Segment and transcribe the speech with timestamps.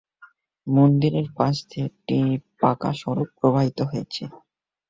[0.67, 2.17] মন্দিরের পাশ দিয়ে একটি
[2.61, 4.23] পাকা সড়ক প্রবাহিত হয়েছে।